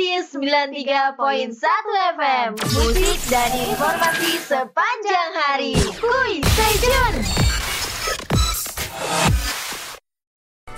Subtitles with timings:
[0.00, 1.60] Perintis 93.1
[2.16, 5.76] FM Musik dan informasi sepanjang hari.
[6.00, 7.20] Kuy, stay tune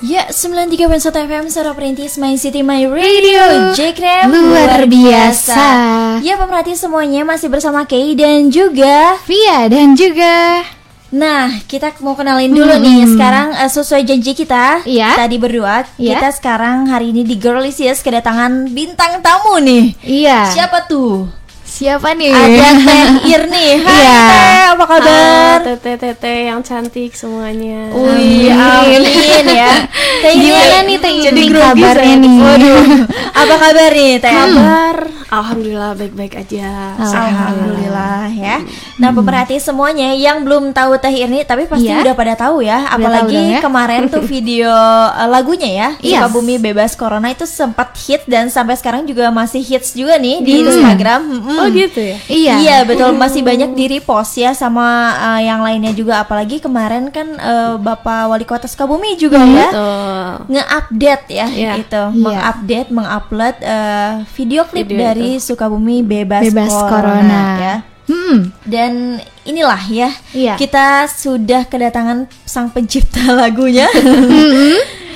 [0.02, 5.70] Ya, 93.1 FM Suara Perintis My City My Radio Jekrem Luar biasa.
[6.18, 10.66] Ya pemerhati semuanya masih bersama Kay dan juga Via dan juga
[11.12, 15.12] Nah, kita mau kenalin dulu nih Sekarang eh, sesuai janji kita Iya.
[15.14, 16.16] Tadi berdua Iya.
[16.16, 20.48] Kita sekarang hari ini di Girlicious Kedatangan bintang tamu nih Iya.
[20.48, 21.28] Siapa tuh?
[21.62, 22.32] Siapa nih?
[22.32, 24.20] Ada Teh Irni Hai Iya.
[24.24, 25.56] Teh, apa kabar?
[25.62, 27.92] Tete-tete yang cantik semuanya.
[27.92, 29.04] Wih, amin
[29.46, 29.72] ya
[30.20, 32.24] Teh Irni, Gimana nih Teh Jadi Irni grogi kabarnya saya.
[32.24, 32.36] nih?
[32.40, 32.84] Waduh,
[33.40, 34.32] apa kabar nih Teh?
[34.32, 34.96] Kabar,
[35.32, 36.92] alhamdulillah baik-baik aja.
[36.94, 38.56] Alhamdulillah ya.
[39.00, 42.04] Nah, pemerhati semuanya yang belum tahu Teh Irni tapi pasti Iya.
[42.04, 42.84] udah pada tahu ya.
[42.84, 43.60] tahu Apalagi dong ya.
[43.60, 44.68] kemarin tuh video
[45.08, 46.20] eh, lagunya ya, Yes.
[46.20, 50.52] Sukabumi Bebas Corona itu sempat hit dan sampai sekarang juga masih hits juga nih di
[50.52, 50.62] Hmm.
[50.62, 51.20] Instagram.
[51.24, 51.58] Mm-mm.
[51.58, 52.16] Oh gitu ya.
[52.28, 52.54] Iya.
[52.60, 54.84] Iya betul masih banyak di repost ya sama
[55.32, 60.32] eh, yang lainnya juga apalagi kemarin kan eh, Bapak Wali Kota Sukabumi juga ya Tuh.
[60.50, 61.72] nge-update ya Iya.
[61.78, 62.12] itu Iya.
[62.12, 67.42] mengupdate mengupload eh, video klip Video dari Sukabumi bebas, Bebas corona, corona.
[67.58, 68.50] ya Hmm.
[68.64, 68.92] dan
[69.42, 70.54] inilah ya Iya.
[70.56, 73.86] kita sudah kedatangan sang pencipta lagunya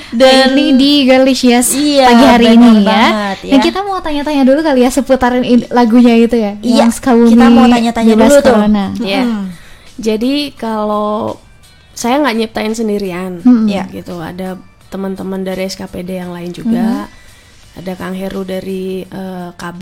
[0.09, 2.85] dan ini di Galicious Iya, pagi hari ini ya.
[2.85, 3.51] banget, ya.
[3.51, 6.55] Dan kita mau tanya-tanya dulu kali ya seputaran in- lagunya itu ya.
[6.57, 8.53] Iya, yang Sukabumi kita mau tanya-tanya Bebas dulu tuh.
[8.55, 8.85] Corona.
[8.97, 9.21] Ya.
[9.21, 9.45] Mm.
[9.97, 11.35] Jadi kalau
[11.91, 13.67] saya nggak nyiptain sendirian, Hmm.
[13.67, 14.15] ya gitu.
[14.15, 14.55] Ada
[14.87, 17.11] teman-teman dari SKPD yang lain juga.
[17.77, 19.81] Ada Kang Heru dari eh, KB.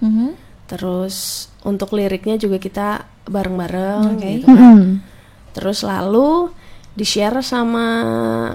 [0.00, 0.28] Mhm.
[0.64, 4.28] Terus untuk liriknya juga kita bareng-bareng Oke.
[4.40, 4.76] gitu kan.
[4.80, 5.00] Mm-mm.
[5.52, 6.52] Terus lalu
[6.94, 7.86] di share sama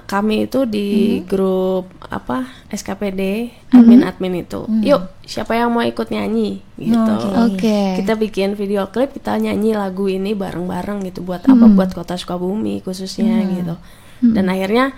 [0.08, 4.64] kami itu di grup apa SKPD admin-admin itu.
[4.80, 7.14] Yuk, siapa yang mau ikut nyanyi gitu.
[7.36, 8.00] Oke.
[8.00, 11.68] Kita bikin video klip, kita nyanyi lagu ini bareng-bareng gitu buat apa?
[11.68, 13.76] Buat Kota Sukabumi khususnya gitu.
[14.24, 14.96] Dan akhirnya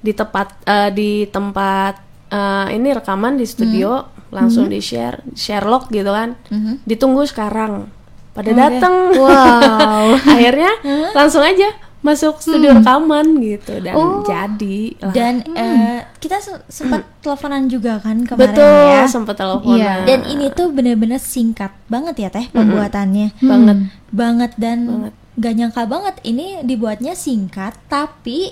[0.00, 6.08] di tempat eh, di tempat eh, ini rekaman di studio langsung di share Sherlock gitu
[6.08, 6.36] kan.
[6.82, 7.88] Ditunggu sekarang.
[8.30, 9.10] Pada datang.
[9.12, 10.14] Wow.
[10.30, 10.70] akhirnya
[11.10, 11.68] langsung aja
[11.98, 15.10] masuk studio rekaman gitu dan jadi lah.
[15.10, 19.94] dan eh, kita se- sempat teleponan juga kan kemarin betul ya sempat teleponan Iya.
[20.06, 23.78] dan ini tuh bener-bener singkat banget ya teh pembuatannya banget
[24.08, 25.14] banget dan Banget.
[25.38, 28.50] Gak nyangka banget ini dibuatnya singkat tapi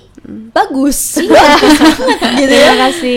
[0.55, 1.19] bagus.
[2.39, 2.73] Gitu ya.
[2.79, 3.17] Kasih.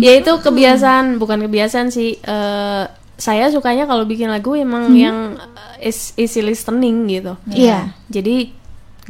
[0.00, 2.16] Ya itu kebiasaan bukan kebiasaan sih.
[2.16, 2.84] Eh,
[3.20, 5.36] saya sukanya kalau bikin lagu emang yang
[5.78, 7.36] eh, is- easy listening gitu.
[7.46, 7.92] Iya.
[8.08, 8.56] jadi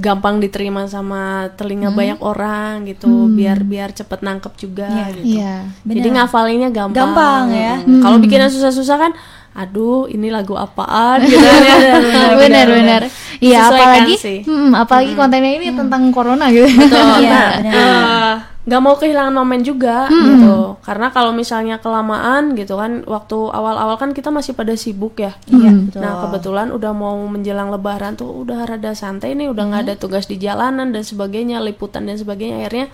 [0.00, 5.38] gampang diterima sama telinga banyak orang gitu biar biar cepet nangkep juga gitu.
[5.38, 5.68] Iya.
[5.84, 6.96] jadi ngafalinnya gampang.
[7.14, 7.74] Gampang ya.
[7.84, 8.00] Mm.
[8.00, 9.12] kalau bikinnya susah-susah kan
[9.50, 11.94] aduh ini lagu apaan gitu kan ya
[12.40, 13.02] Benar-benar.
[13.40, 14.38] Iya, apalagi sih.
[14.44, 16.68] mm, apalagi kontennya ini tentang corona gitu.
[16.68, 17.24] Betul.
[17.70, 20.76] Eh, nggak mau kehilangan momen juga gitu.
[20.84, 25.32] Karena kalau misalnya kelamaan gitu kan, waktu awal-awal kan kita masih pada sibuk ya.
[25.48, 26.00] Iya, betul.
[26.04, 30.28] Nah kebetulan udah mau menjelang Lebaran tuh udah rada santai nih, udah nggak ada tugas
[30.28, 32.60] di jalanan dan sebagainya, liputan dan sebagainya.
[32.62, 32.86] Akhirnya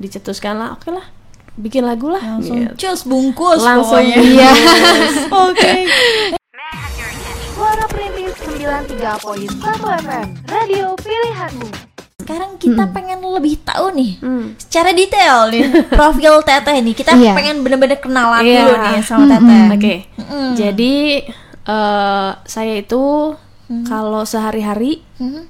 [0.00, 1.04] dicetuskan lah, oke lah,
[1.54, 2.22] bikin lagu lah.
[2.22, 2.72] langsung gitu.
[2.82, 4.16] cus bungkus Langsung pokoknya.
[4.18, 4.50] iya.
[5.44, 5.72] oke
[7.52, 9.60] Suara Perintis 93.1
[10.00, 11.68] FM Radio pilihanmu
[12.18, 14.54] sekarang kita pengen lebih tahu nih Hmm.
[14.56, 15.66] secara detail nih
[15.98, 17.34] profil teteh nih kita Iya.
[17.34, 18.62] pengen bener-bener kenalan Iya.
[18.62, 19.94] dulu nih sama teteh Oke,
[20.54, 20.94] jadi
[21.62, 23.34] eh, saya itu
[23.84, 25.02] kalau sehari-hari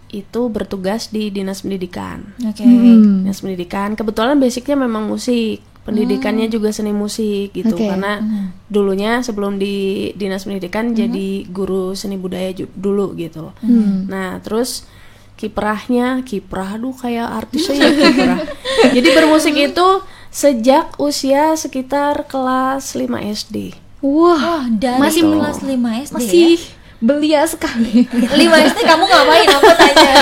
[0.09, 2.25] itu bertugas di dinas pendidikan.
[2.39, 3.21] oke Hmm.
[3.21, 7.75] Dinas pendidikan kebetulan basicnya memang musik, pendidikannya juga seni musik gitu.
[7.75, 7.87] Oke.
[7.87, 8.23] Karena
[8.67, 9.75] dulunya sebelum di
[10.15, 13.51] dinas pendidikan jadi guru seni budaya dulu gitu.
[14.07, 14.87] Nah terus
[15.35, 18.39] kiprahnya kiprah aduh kayak artisnya ya kiprah.
[18.95, 19.89] jadi bermusik itu
[20.31, 23.75] sejak usia sekitar kelas 5 SD.
[24.03, 26.81] Wah, Wah, dari Masih- kelas 5 SD masih ya?
[27.03, 28.07] belia sekali.
[28.07, 28.39] 5
[28.71, 29.49] SD kamu ngapain?
[29.51, 30.13] Aku tanya.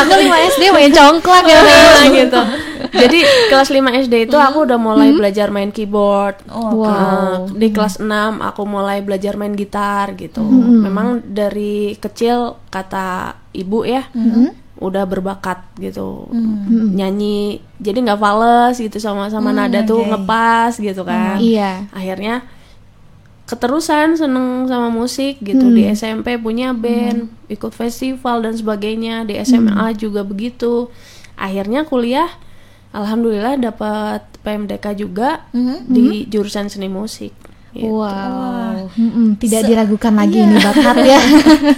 [0.00, 1.60] Aku 5 SD main congklak ya.
[2.08, 2.40] Gitu.
[2.90, 6.42] Jadi kelas 5 SD itu aku udah mulai belajar main keyboard.
[6.50, 10.42] Oh, Nah, di kelas 6 aku mulai belajar main gitar gitu.
[10.84, 14.06] Memang dari kecil kata ibu ya,
[14.80, 16.26] udah berbakat gitu.
[16.70, 17.60] Nyanyi.
[17.80, 21.38] Jadi nggak fales gitu sama sama nada tuh ngepas gitu kan.
[21.38, 21.86] Iya.
[21.94, 22.42] Akhirnya
[23.50, 25.70] keterusan seneng sama musik gitu.
[25.74, 29.28] Di SMP punya band ikut festival dan sebagainya.
[29.28, 30.88] Di SMA juga begitu.
[31.40, 32.28] Akhirnya kuliah
[32.90, 35.46] alhamdulillah dapat PMDK juga
[35.84, 37.32] di jurusan seni musik.
[37.70, 38.90] Wow.
[38.90, 41.20] Mm-mm, tidak diragukan lagi nih bakat ya.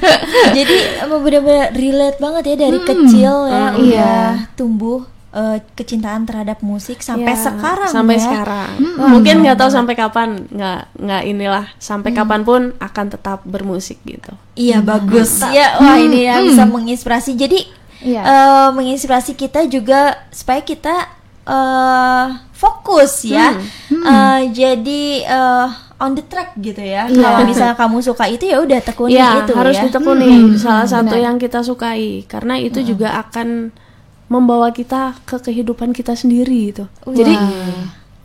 [0.56, 4.16] Jadi benar-benar relate banget ya dari kecil ya Hmm, udah iya.
[4.54, 8.24] tumbuh eh, kecintaan terhadap musik sampai Ya, sekarang sampai ya.
[8.24, 8.70] sekarang.
[8.96, 14.32] Mungkin nggak tahu sampai kapan nggak nggak inilah sampai kapan pun akan tetap bermusik gitu.
[14.54, 15.44] Iya bagus.
[15.46, 17.36] Ya wah ini ya bisa menginspirasi.
[17.36, 17.68] Jadi
[18.02, 18.20] Iya.
[18.20, 20.94] eh, menginspirasi kita juga supaya kita
[21.42, 23.58] eh fokus ya.
[23.90, 25.66] Eh, jadi eh,
[25.98, 27.06] on the track gitu ya.
[27.06, 27.14] Iya.
[27.16, 29.86] kalau misalnya kamu suka itu ya udah tekuni ya itu harus ya.
[29.86, 30.26] ditekuni.
[30.26, 31.24] Hmm, salah satu benar.
[31.24, 32.26] yang kita sukai.
[32.26, 33.70] Karena itu juga akan
[34.28, 36.86] membawa kita ke kehidupan kita sendiri gitu.
[37.04, 37.34] Jadi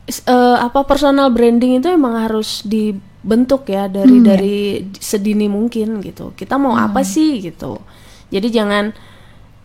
[0.07, 4.57] s- eh, apa personal branding itu emang harus dibentuk ya dari dari
[4.95, 6.31] sedini mungkin gitu.
[6.31, 7.81] Kita mau apa sih gitu.
[8.29, 8.93] Jadi jangan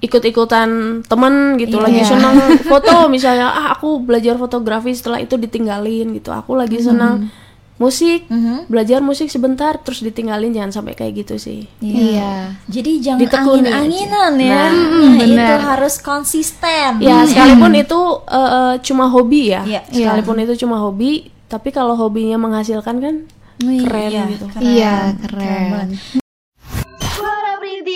[0.02, 0.69] ikut-ikutan
[1.02, 2.10] temen gitu lagi Iya.
[2.10, 2.34] senang
[2.69, 7.31] foto misalnya ah aku belajar fotografi setelah itu ditinggalin gitu aku lagi senang
[7.75, 8.66] musik Mhm.
[8.66, 12.54] belajar musik sebentar terus ditinggalin jangan sampai kayak gitu sih Iya.
[12.64, 14.44] Jadi jangan Ditekuni angin-anginan aja.
[14.44, 14.62] ya.
[14.64, 14.70] Nah,
[15.08, 15.58] Nah, itu benar.
[15.69, 16.90] harus konsisten.
[16.99, 19.81] ya sekalipun itu eh, eh, cuma hobi ya Iya.
[19.88, 21.10] sekalipun itu cuma hobi
[21.46, 23.14] tapi kalau hobinya menghasilkan kan
[23.60, 24.46] keren iya, gitu.
[24.58, 25.14] Iya, banget.
[25.22, 26.21] keren.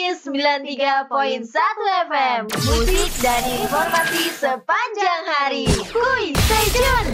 [0.07, 7.11] Suara Perintis 93.1 FM Musik dan informasi sepanjang hari Kuy, stay tune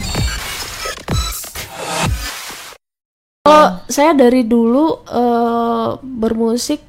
[3.48, 6.84] Kalau saya dari dulu eh, bermusik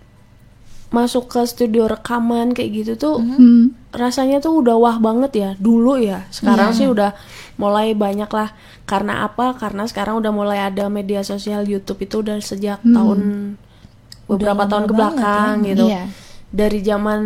[0.92, 3.72] masuk ke studio rekaman kayak gitu tuh Hmm.
[3.96, 6.28] rasanya tuh udah wah banget ya dulu ya.
[6.36, 7.16] Sekarang sih udah
[7.56, 8.52] mulai banyak lah.
[8.84, 9.56] Karena apa?
[9.56, 13.20] Karena sekarang udah mulai ada media sosial YouTube itu udah sejak tahun
[14.28, 15.68] beberapa lama tahun ke banget belakang ya.
[15.70, 15.86] gitu.
[15.90, 16.04] Iya.
[16.54, 17.22] Dari zaman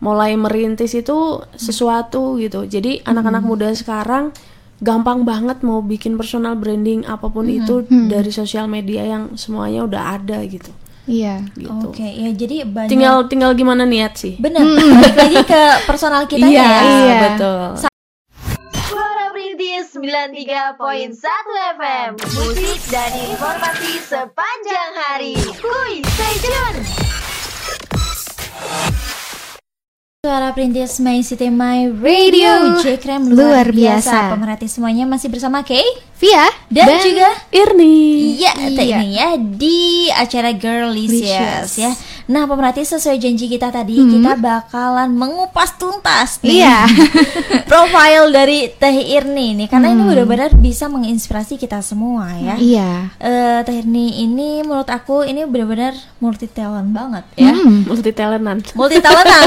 [0.00, 2.64] mulai merintis itu sesuatu gitu.
[2.64, 4.32] Jadi anak-anak muda sekarang
[4.80, 10.02] gampang banget mau bikin personal branding apa pun itu dari sosial media yang semuanya udah
[10.16, 10.72] ada gitu.
[11.10, 11.44] Iya.
[11.52, 11.90] gitu.
[11.92, 14.40] Oke, ya jadi banyak Tinggal tinggal gimana niat sih.
[14.40, 14.64] benar.
[14.64, 16.80] Balik lagi ke personal kita iya, ya.
[16.80, 17.16] Iya.
[17.34, 17.89] betul.
[20.10, 26.78] Suara Perintis 93.1 FM Musik dan informasi sepanjang hari Kuy, stay tune
[30.20, 34.10] Suara Perintis My City My Radio J-Krem luar, Luar biasa.
[34.10, 34.34] biasa.
[34.34, 35.86] Pemerhati semuanya masih bersama Kay
[36.18, 38.34] Via dan, juga Irni.
[38.34, 38.98] Iya, Iya.
[38.98, 39.78] ini ya di
[40.10, 41.70] acara Girlicious Licious.
[41.78, 41.90] ya.
[42.30, 46.86] Nah, pemerhati sesuai janji kita tadi, kita bakalan mengupas tuntas nih Iya.
[47.70, 52.54] profil dari Teh Irni nih karena ini benar-benar bisa menginspirasi kita semua ya.
[52.54, 52.90] Iya.
[53.18, 57.50] Eh, Teh Irni ini menurut aku ini benar-benar multi talent banget ya.
[57.50, 57.82] Hmm.
[57.84, 58.62] Multi talentan.
[58.72, 59.46] Multi talentan.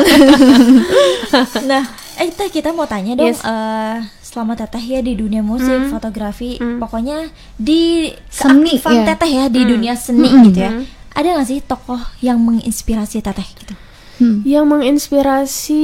[1.69, 1.83] nah,
[2.17, 3.39] eh Teh kita mau tanya dong Yes.
[3.41, 9.05] eh, selama Teteh ya di dunia musik, fotografi, pokoknya di Seni, keaktifan ya.
[9.07, 10.71] Teteh ya di dunia seni gitu ya.
[11.13, 13.73] Ada nggak sih tokoh yang menginspirasi Teteh gitu?
[14.17, 14.41] Hmm.
[14.43, 15.83] Yang menginspirasi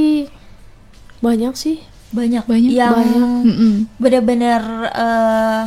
[1.20, 1.78] banyak sih.
[2.10, 2.98] Banyak, Banyak, yang
[3.46, 3.74] Mm-mm.
[3.96, 5.64] benar-benar eh,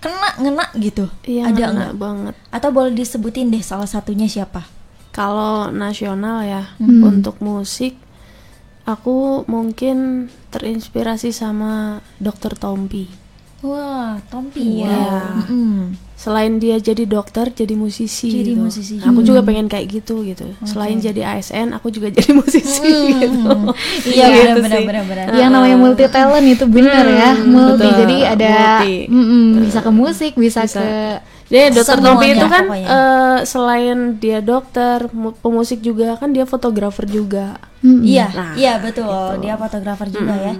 [0.00, 1.04] kena ngena gitu.
[1.22, 1.92] Iya, Ada nggak?
[1.94, 2.34] banget.
[2.48, 4.64] Atau boleh disebutin deh salah satunya siapa?
[5.12, 7.04] Kalau nasional ya Hmm.
[7.04, 8.00] untuk musik
[8.82, 12.56] aku mungkin terinspirasi sama Dr.
[12.56, 13.06] Tompi.
[13.60, 14.88] Wah, Tompi Iya.
[14.88, 15.20] ya.
[15.44, 15.92] Mm-mm.
[16.22, 18.30] Selain dia jadi dokter, jadi musisi.
[18.30, 18.62] Jadi gitu.
[18.62, 20.46] musisi Aku juga pengen kayak gitu gitu.
[20.62, 22.78] Selain jadi ASN, aku juga jadi musisi
[23.10, 23.50] gitu.
[24.06, 24.86] Iya Gitu benar-benar sih.
[24.86, 25.24] benar-benar.
[25.34, 27.82] Yang namanya multi talent itu bener ya, multi.
[27.82, 27.98] betul.
[27.98, 28.94] Jadi ada Multi.
[29.08, 30.78] mm-mm, bisa ke musik, bisa, Bisa.
[30.78, 30.88] ke
[31.44, 32.88] Jadi dokter Tompi itu kan pokoknya.
[32.88, 37.58] eh, selain dia dokter, mu- pemusik juga kan dia fotografer juga.
[37.82, 38.06] Mm-mm.
[38.06, 39.42] Iya, Nah, iya betul.
[39.42, 40.54] Dia fotografer juga ya.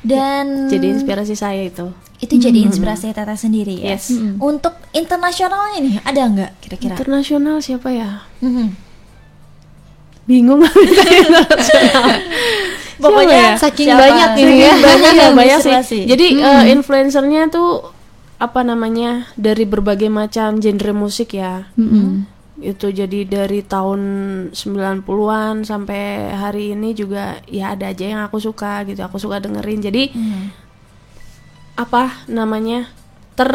[0.00, 1.92] Dan Jadi inspirasi saya itu.
[2.22, 3.98] Itu jadi inspirasi Teteh sendiri ya.
[3.98, 4.14] Yes.
[4.38, 6.94] Untuk internasionalnya nih ada nggak kira-kira?
[6.94, 8.22] Internasional siapa ya?
[8.38, 8.66] Mhm.
[10.22, 10.62] Bingung
[13.02, 14.00] Pokoknya Saking siapa?
[14.00, 14.70] banyak ini ya.
[14.70, 15.88] Saking banyak yang banyak menginspirasi.
[15.90, 16.02] sih.
[16.06, 17.90] Jadi eh, influencernya tuh
[18.38, 21.66] apa namanya dari berbagai macam genre musik ya.
[21.74, 22.22] Mm-mm.
[22.62, 24.00] Itu jadi dari tahun
[24.54, 29.02] 90-an sampai hari ini juga ya ada aja yang aku suka gitu.
[29.02, 29.82] Aku suka dengerin.
[29.82, 30.61] Jadi Mhm.
[31.74, 32.88] Apa namanya?
[33.32, 33.48] ter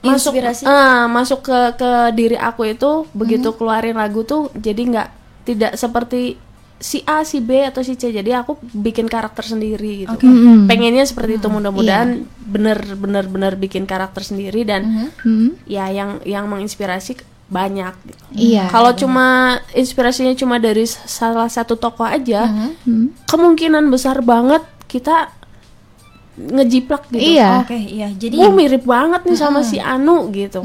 [0.00, 0.64] masuk Inspirasi.
[0.64, 5.08] ah, masuk ke ke diri aku itu begitu keluarin lagu tuh jadi nggak
[5.44, 6.40] tidak seperti
[6.74, 10.64] si A si B atau si C jadi aku bikin karakter sendiri gitu Mm-mm.
[10.64, 15.60] pengennya seperti itu mudah-mudahan bener bener bener bikin karakter sendiri dan Mm-mm.
[15.66, 18.22] ya yang yang menginspirasi banyak gitu.
[18.32, 18.72] Iya.
[18.72, 19.26] kalau cuma
[19.70, 22.48] inspirasinya cuma dari salah satu tokoh aja
[22.80, 23.28] Mm.
[23.28, 25.28] kemungkinan besar banget kita
[26.42, 27.60] ngejiplak gitu Iya.
[27.60, 28.08] Oke, iya.
[28.08, 30.64] Jadi Gue mirip banget nih sama si Anu gitu.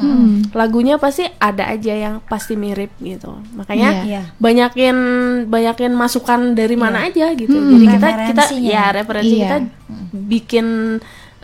[0.51, 3.36] Lagunya pasti ada aja yang pasti mirip gitu.
[3.53, 4.22] Makanya Iya.
[4.38, 4.98] banyakin
[5.46, 7.51] banyakin masukan dari mana aja gitu.
[7.51, 9.44] Jadi kita kita ya referensi Iya.
[9.44, 9.58] kita
[10.13, 10.67] bikin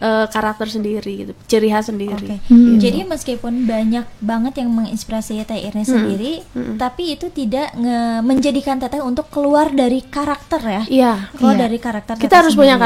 [0.02, 2.26] eh, karakter sendiri gitu, ciri khas sendiri.
[2.34, 2.42] Oke.
[2.50, 2.74] Hmm.
[2.76, 6.42] Jadi meskipun banyak banget yang menginspirasi Teh Irni sendiri,
[6.76, 10.84] tapi itu tidak nge- menjadikan Teteh untuk keluar dari karakter ya.
[10.90, 11.14] Iya.
[11.32, 11.62] Keluar Iya.
[11.62, 12.14] dari karakter.
[12.18, 12.82] Kita harus punya sendiri.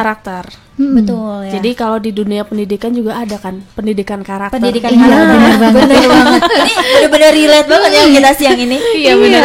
[0.75, 0.95] Karakter.
[0.95, 1.51] Betul ya.
[1.55, 4.59] Jadi kalau di dunia pendidikan juga ada kan pendidikan karakter.
[4.59, 5.25] pendidikan Iya, karakter.
[5.31, 5.83] benar banget.
[5.87, 6.41] Benar banget.
[6.45, 8.77] Ini benar-benar relate banget ya kita siang ini.
[8.95, 9.43] Iya benar.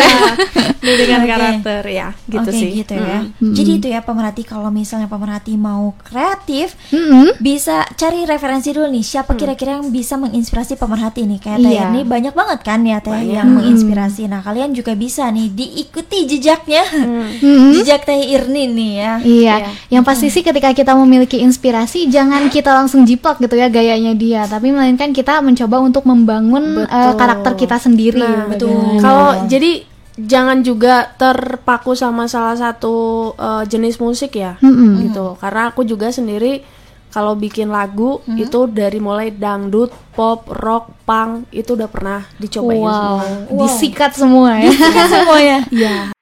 [0.80, 1.28] pendidikan Oke.
[1.28, 2.70] karakter ya, gitu Oke, sih.
[2.72, 3.20] gitu ya.
[3.36, 3.52] Mm.
[3.52, 7.36] Jadi itu ya pemerhati kalau misalnya pemerhati mau kreatif, Mm-mm.
[7.36, 11.84] bisa cari referensi dulu nih siapa kira-kira yang bisa menginspirasi pemerhati nih kayak Teh Iya.
[11.86, 14.24] Irni banyak banget kan ya Teh yang menginspirasi.
[14.26, 17.70] Nah kalian juga bisa nih diikuti jejaknya, Mm-mm.
[17.76, 19.12] jejak Teh Irni nih ya.
[19.20, 19.54] Iya,
[19.92, 24.48] yang pasti sih ketika kita memiliki inspirasi jangan kita langsung jiplak gitu ya gayanya dia,
[24.48, 27.12] tapi melainkan kita mencoba untuk membangun Betul.
[27.20, 28.24] karakter kita sendiri.
[28.24, 28.96] Nah, betul.
[29.04, 29.84] Kalau jadi
[30.16, 35.12] jangan juga terpaku sama salah satu uh, jenis musik ya, Mm-mm.
[35.12, 35.36] gitu.
[35.36, 36.64] Karena aku juga sendiri
[37.10, 42.88] kalau bikin lagu itu dari mulai dangdut, pop, rock, punk itu udah pernah dicobain Wow,
[42.88, 43.58] semua.
[43.66, 44.72] disikat semua ya.
[45.04, 45.58] semuanya.
[45.74, 45.96] Iya.
[46.00, 46.19] Suara Perintis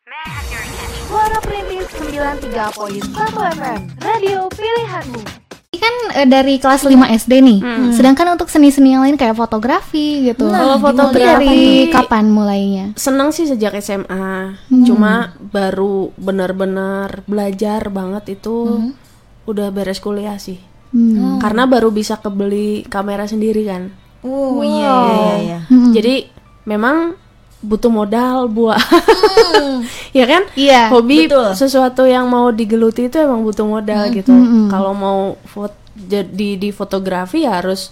[2.19, 3.15] 93.1
[3.55, 5.23] FM, radio pilihanmu.
[5.71, 7.59] Ini kan eh, dari kelas 5 SD nih.
[7.95, 10.51] Sedangkan untuk seni-seni yang lain kayak fotografi gitu.
[10.51, 12.87] Nah, Kalau gimana fotografi dari kapan mulainya?
[12.99, 18.91] Seneng sih sejak SMA, cuma baru benar-benar belajar banget itu
[19.47, 20.59] udah beres kuliah sih.
[20.91, 21.39] Hmm.
[21.39, 23.95] Karena baru bisa kebeli kamera sendiri kan.
[24.27, 25.59] Oh iya iya iya.
[25.71, 25.95] Hmm.
[25.95, 26.27] Jadi
[26.67, 27.15] memang
[27.59, 28.79] butuh modal buat
[30.19, 31.55] ya kan Iya, hobi betul.
[31.55, 34.71] sesuatu yang mau digeluti itu emang butuh modal gitu Mm-mm.
[34.71, 37.91] kalau mau fot jadi di fotografi ya harus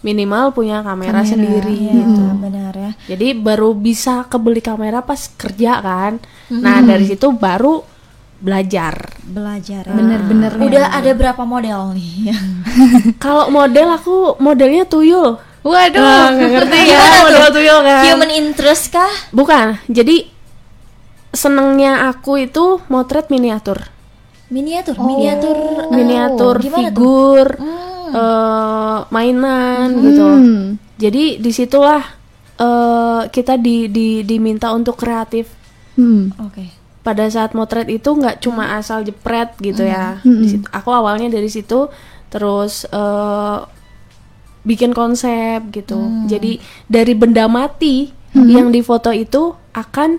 [0.00, 2.90] minimal punya kamera, sendiri Iya, gitu benar ya.
[3.06, 6.16] jadi baru bisa kebeli kamera pas kerja kan
[6.48, 7.84] nah dari situ baru
[8.38, 9.94] belajar Belajar ya.
[9.94, 12.34] Bener-bener Udah ada berapa model nih?
[13.22, 17.22] kalau model aku modelnya tuyul Waduh, Ah, nggak ngerti ya Gimana tuh?
[17.24, 19.12] model tuyul kan Human interest kah?
[19.30, 20.16] bukan jadi
[21.30, 23.88] senengnya aku itu motret miniatur
[24.48, 26.68] Miniatur, miniatur, eh, miniatur tuh?
[26.68, 28.12] figur Hmm.
[28.12, 30.64] eh, mainan gitu Hmm.
[30.94, 32.04] jadi di situlah
[32.54, 35.48] eh, kita di, di diminta untuk kreatif
[35.92, 36.32] Hmm.
[36.38, 36.68] Oke.
[37.00, 40.38] pada saat motret itu nggak cuma asal jepret gitu ya Hmm.
[40.38, 41.88] Di situ- aku awalnya dari situ
[42.28, 43.58] terus eh,
[44.62, 46.26] bikin konsep gitu Hmm.
[46.26, 50.16] jadi dari benda mati yang difoto itu akan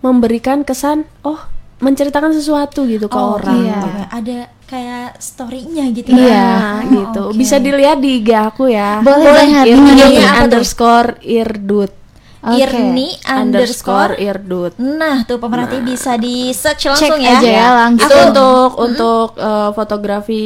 [0.00, 1.38] memberikan kesan oh
[1.76, 3.78] menceritakan sesuatu gitu ke Oh, orang iya.
[3.78, 4.02] oke.
[4.10, 6.24] Ada kayak story-nya gitu Iya.
[6.24, 6.40] ya.
[6.40, 7.22] Nah, Oh, gitu.
[7.28, 7.36] oke.
[7.36, 8.98] Bisa dilihat di IG aku ya.
[9.00, 9.64] Boleh banget.
[9.68, 9.92] Irni
[10.34, 11.92] underscore irdut.
[12.40, 12.56] Oke.
[12.58, 14.16] Irni underscore.
[14.18, 14.72] irdut.
[14.76, 17.36] Nah, tuh pemerhati bisa di search langsung Cek ya.
[17.38, 18.08] aja ya langsung.
[18.08, 20.44] Itu untuk untuk eh, fotografi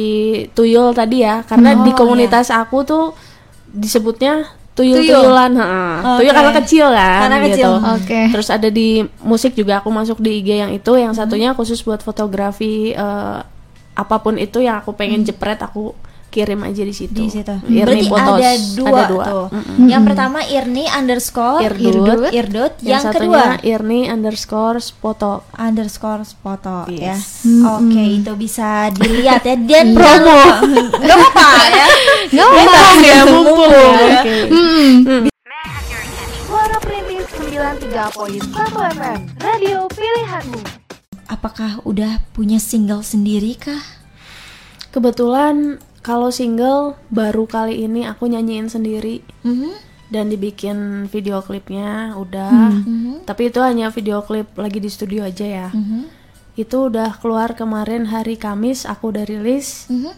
[0.49, 1.41] tuyul tadi ya.
[1.41, 3.05] Karena di Oh, komunitas aku tuh
[3.73, 5.03] disebutnya Tuyul.
[5.03, 5.93] tuyul-tuyulan, heeh.
[5.99, 6.17] Oke.
[6.23, 7.47] Tuyul karena kecil kan Karena gitu.
[7.51, 7.71] kecil.
[7.99, 8.21] Oke.
[8.31, 8.87] Terus ada di
[9.27, 13.39] musik juga aku masuk di IG yang itu, yang satunya khusus buat fotografi eh,
[13.99, 15.91] apa pun itu yang aku pengen jepret aku
[16.29, 17.11] kirim aja di situ.
[17.11, 17.55] Di situ.
[17.65, 18.37] Irni Berarti Potos.
[18.37, 19.23] ada dua, Ada dua.
[19.25, 19.45] tuh.
[19.49, 19.87] Mm-mm.
[19.87, 22.29] Yang pertama Irni underscore Irdut.
[22.31, 22.73] Irdut.
[22.79, 25.33] Yang, Yang, satunya kedua Irni underscore foto.
[25.51, 27.13] underscore foto ya.
[27.13, 27.43] Yes.
[27.67, 29.57] Oke, itu bisa dilihat ya.
[29.57, 30.39] Dan Promo.
[30.95, 31.87] Gak apa-apa ya.
[32.29, 32.81] Nggak apa-apa.
[33.01, 33.93] ya mumpung.
[34.13, 34.37] Oke.
[36.41, 38.53] Suara Perintis 93.1
[38.93, 40.61] FM, radio pilihanmu.
[41.25, 43.81] Apakah udah punya single sendiri kah?
[44.89, 49.71] Kebetulan kalau single baru kali ini aku nyanyiin sendiri Mhm.
[50.09, 52.71] dan dibikin video klipnya udah.
[52.81, 53.23] Mhm.
[53.23, 55.67] Tapi itu hanya video klip lagi di studio aja ya.
[55.69, 56.09] Mhm.
[56.55, 59.85] Itu udah keluar kemarin hari Kamis aku udah rilis.
[59.87, 60.11] Mhm.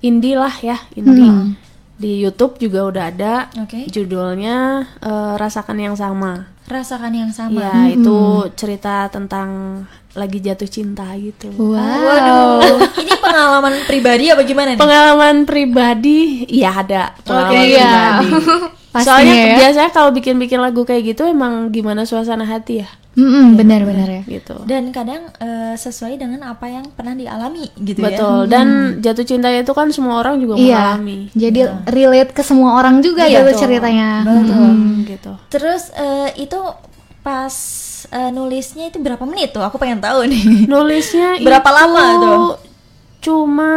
[0.00, 1.54] Indie lah ya, indie.
[1.98, 3.34] Di YouTube juga udah ada.
[3.58, 3.90] Oke.
[3.90, 6.46] Judulnya eh, Rasakan yang sama.
[6.68, 7.58] Rasakan yang sama.
[7.58, 8.18] Ya, itu
[8.54, 9.82] cerita tentang
[10.18, 11.48] lagi jatuh cinta gitu.
[11.54, 11.78] Wow.
[11.78, 12.58] Waduh,
[12.98, 14.80] ini pengalaman pribadi apa gimana nih?
[14.82, 16.18] Pengalaman pribadi,
[16.50, 17.92] iya ada pengalaman Oke, iya.
[18.18, 18.30] pribadi.
[18.88, 19.56] Pastinya Soalnya ya.
[19.60, 24.22] biasanya kalau bikin-bikin lagu kayak gitu emang gimana suasana hati ya, Mm-mm, benar-benar ya.
[24.24, 24.64] gitu.
[24.64, 28.16] Dan kadang eh, sesuai dengan apa yang pernah dialami gitu ya.
[28.16, 28.48] Betul.
[28.48, 28.66] Dan
[28.98, 30.96] jatuh cinta itu kan semua orang juga Iya.
[30.96, 31.28] mengalami.
[31.36, 33.60] Jadi relate ke semua orang juga Iya, gitu betul.
[33.60, 34.08] ceritanya.
[34.24, 34.56] Betul.
[34.56, 35.32] Hmm, gitu.
[35.52, 36.58] Terus eh, itu
[37.20, 37.52] pas
[38.06, 39.60] eh, nulisnya itu berapa menit tuh?
[39.60, 40.66] Aku pengen tahu nih.
[40.66, 42.42] Nulisnya Berapa itu lama tuh?
[43.18, 43.70] Cuma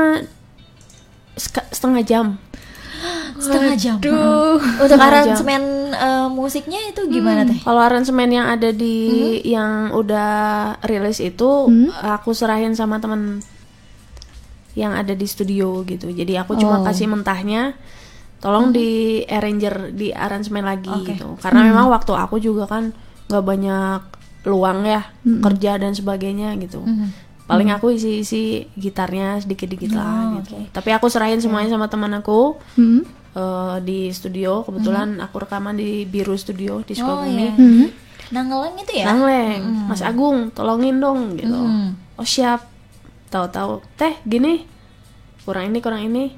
[1.72, 2.28] setengah jam
[3.34, 3.98] setengah jam.
[3.98, 4.62] Duh.
[4.84, 7.58] Untuk aransemen eh, musiknya itu gimana teh?
[7.58, 9.42] Kalau aransemen yang ada di Hmm?
[9.42, 10.32] yang udah
[10.84, 11.66] rilis itu
[11.98, 13.42] aku serahin sama temen
[14.74, 16.08] yang ada di studio gitu.
[16.08, 16.86] Jadi aku cuma Oh.
[16.86, 17.74] kasih mentahnya,
[18.38, 21.02] tolong di arranger di aransemen lagi Hmm.
[21.02, 21.12] Oke.
[21.12, 21.28] gitu.
[21.42, 22.94] Karena memang waktu aku juga kan
[23.32, 24.02] nggak banyak
[24.44, 25.40] luang ya Hmm.
[25.40, 26.84] kerja dan sebagainya gitu.
[27.44, 30.56] Paling aku isi-isi gitarnya sedikit-dikit lah Oh, gitu.
[30.58, 30.72] oke.
[30.72, 33.04] Tapi aku serahin semuanya sama teman aku Hmm.
[33.32, 34.62] eh, di studio.
[34.62, 37.00] Kebetulan aku rekaman di Biru Studio di Hmm.
[37.02, 37.36] Oh Sukabumi.
[37.38, 37.52] iya.
[37.54, 37.88] Hmm.
[38.32, 39.06] Nangelan itu ya?
[39.06, 41.52] Nangleng, Mas Agung, tolongin dong gitu.
[41.52, 41.96] Hmm.
[42.16, 42.64] Oh siap.
[43.28, 44.64] Tahu-tahu, teh gini,
[45.42, 46.32] kurang ini kurang ini.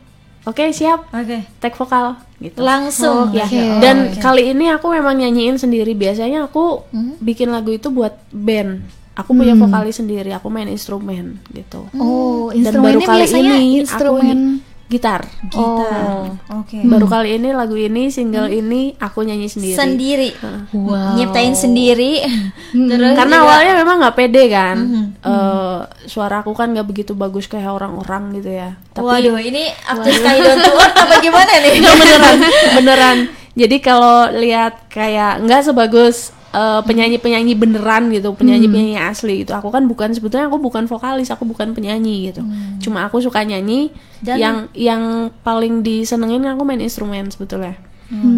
[0.43, 1.47] Oke siap, Oke.
[1.57, 2.59] tag vokal gitu.
[2.59, 3.31] Langsung.
[3.31, 3.47] Ya.
[3.47, 3.63] Oke.
[3.79, 5.95] Dan kali ini aku memang nyanyiin sendiri.
[5.95, 7.15] Biasanya aku Hmm.
[7.23, 8.83] bikin lagu itu buat band.
[9.13, 11.85] Aku punya vokalis sendiri, aku main instrumen gitu.
[11.93, 15.25] Oh, Dan baru instrumennya kali biasanya ini instrumen aku gitar.
[15.45, 16.37] Gitar.
[16.53, 16.83] Oke.
[16.83, 19.73] Baru kali ini lagu ini, single ini aku nyanyi sendiri.
[19.73, 20.29] Sendiri.
[20.71, 21.15] Wow.
[21.15, 22.21] Nyiptain sendiri.
[22.69, 24.77] Terus karena juga- awalnya memang nggak pede kan
[25.17, 30.11] Eh, suara aku kan nggak begitu bagus kayak orang-orang gitu ya tapi Waduh, ini after
[30.11, 31.71] sky don't to earth apa gimana nih?
[31.79, 32.37] Nggak, beneran
[32.75, 33.17] beneran
[33.53, 39.57] jadi kalau lihat kayak nggak sebagus eh, penyanyi-penyanyi beneran gitu penyanyi-penyanyi asli gitu.
[39.57, 42.45] Aku kan bukan sebetulnya aku bukan vokalis aku bukan penyanyi gitu.
[42.79, 43.89] Cuma aku suka nyanyi
[44.21, 45.03] Dan- yang yang
[45.41, 47.75] paling disenengin aku main instrumen sebetulnya.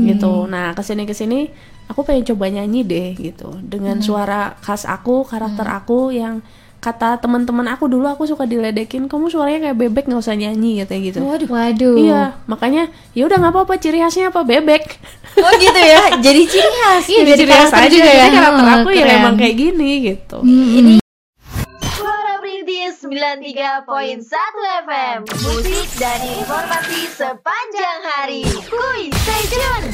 [0.08, 0.32] Gitu.
[0.48, 1.52] Nah ke sini ke sini
[1.86, 3.52] aku pengen coba nyanyi deh gitu.
[3.60, 6.40] Dengan suara khas aku karakter aku yang
[6.80, 11.02] kata teman-teman aku dulu aku suka diledekin kamu suaranya kayak bebek nggak usah nyanyi katanya
[11.02, 11.20] gitu.
[11.26, 11.50] Waduh.
[11.50, 11.96] Waduh.
[11.98, 14.46] iya makanya ya udah nggak apa-apa ciri khasnya apa?
[14.46, 15.02] Bebek
[15.44, 16.04] oh gitu ya?
[16.20, 17.04] Jadi ciri khas.
[17.12, 18.22] Iya jadi ciri khas aja juga gitu.
[18.22, 18.28] ya.
[18.32, 20.38] Karakter oh, aku yang emang kayak gini gitu.
[20.40, 21.04] Hmm, ini hmm.
[22.00, 28.44] suara perintis 93.1 FM musik dan informasi sepanjang hari.
[28.70, 29.88] Kuy stay tune.